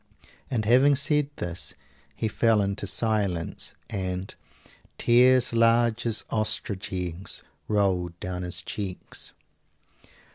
And 0.49 0.65
having 0.65 0.95
said 0.95 1.29
this 1.35 1.75
he 2.15 2.27
fell 2.27 2.59
into 2.63 2.87
silence, 2.87 3.75
and 3.87 4.33
"tears 4.97 5.53
large 5.53 6.07
as 6.07 6.25
ostrich 6.31 6.91
eggs 6.91 7.43
rolled 7.67 8.19
down 8.19 8.41
his 8.41 8.63
cheeks." 8.63 9.35